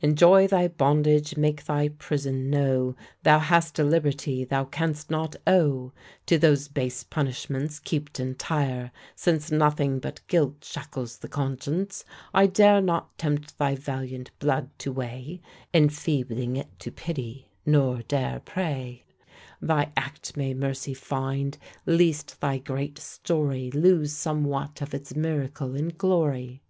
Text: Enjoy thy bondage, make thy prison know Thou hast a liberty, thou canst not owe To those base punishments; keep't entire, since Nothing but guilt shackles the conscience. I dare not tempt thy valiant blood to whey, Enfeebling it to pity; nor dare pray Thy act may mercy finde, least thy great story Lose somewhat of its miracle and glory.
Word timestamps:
Enjoy 0.00 0.48
thy 0.48 0.66
bondage, 0.66 1.36
make 1.36 1.62
thy 1.64 1.86
prison 1.88 2.50
know 2.50 2.96
Thou 3.22 3.38
hast 3.38 3.78
a 3.78 3.84
liberty, 3.84 4.42
thou 4.44 4.64
canst 4.64 5.08
not 5.08 5.36
owe 5.46 5.92
To 6.26 6.36
those 6.36 6.66
base 6.66 7.04
punishments; 7.04 7.78
keep't 7.78 8.18
entire, 8.18 8.90
since 9.14 9.52
Nothing 9.52 10.00
but 10.00 10.20
guilt 10.26 10.64
shackles 10.64 11.18
the 11.18 11.28
conscience. 11.28 12.04
I 12.34 12.48
dare 12.48 12.80
not 12.80 13.16
tempt 13.18 13.56
thy 13.56 13.76
valiant 13.76 14.32
blood 14.40 14.70
to 14.78 14.90
whey, 14.90 15.40
Enfeebling 15.72 16.56
it 16.56 16.76
to 16.80 16.90
pity; 16.90 17.52
nor 17.64 18.02
dare 18.02 18.40
pray 18.40 19.04
Thy 19.62 19.92
act 19.96 20.36
may 20.36 20.54
mercy 20.54 20.92
finde, 20.92 21.56
least 21.86 22.40
thy 22.40 22.58
great 22.58 22.98
story 22.98 23.70
Lose 23.70 24.12
somewhat 24.12 24.82
of 24.82 24.92
its 24.92 25.14
miracle 25.14 25.76
and 25.76 25.96
glory. 25.96 26.62